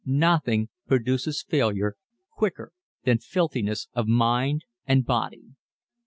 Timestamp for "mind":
4.07-4.65